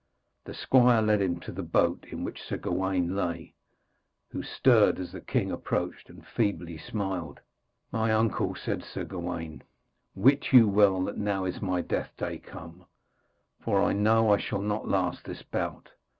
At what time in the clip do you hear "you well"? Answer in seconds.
10.53-11.03